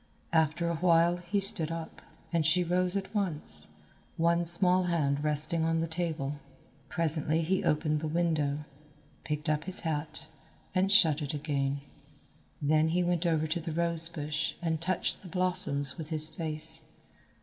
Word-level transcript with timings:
After 0.33 0.67
a 0.67 0.77
while 0.77 1.17
he 1.17 1.39
stood 1.39 1.69
up, 1.69 2.01
and 2.33 2.43
she 2.43 2.63
rose 2.63 2.95
at 2.95 3.13
once, 3.13 3.67
one 4.17 4.47
small 4.47 4.85
hand 4.85 5.23
resting 5.23 5.63
on 5.63 5.77
the 5.77 5.85
table. 5.85 6.39
Presently 6.89 7.43
he 7.43 7.63
opened 7.63 7.99
the 7.99 8.07
window, 8.07 8.65
picked 9.23 9.47
up 9.47 9.65
his 9.65 9.81
hat, 9.81 10.25
and 10.73 10.91
shut 10.91 11.21
it 11.21 11.35
again. 11.35 11.81
Then 12.59 12.87
he 12.87 13.03
went 13.03 13.27
over 13.27 13.45
to 13.45 13.59
the 13.59 13.73
rosebush 13.73 14.53
and 14.59 14.81
touched 14.81 15.21
the 15.21 15.27
blossoms 15.27 15.99
with 15.99 16.09
his 16.09 16.29
face. 16.29 16.81